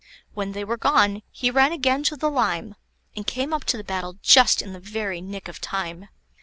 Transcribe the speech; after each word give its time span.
When 0.33 0.53
they 0.53 0.63
were 0.63 0.77
gone, 0.77 1.21
he 1.29 1.51
ran 1.51 1.71
again 1.71 2.01
to 2.05 2.17
the 2.17 2.31
lime, 2.31 2.73
and 3.15 3.27
came 3.27 3.53
up 3.53 3.65
to 3.65 3.77
the 3.77 3.83
battle 3.83 4.17
just 4.23 4.59
in 4.59 4.73
the 4.73 4.79
very 4.79 5.21
nick 5.21 5.47
of 5.47 5.61
time. 5.61 6.07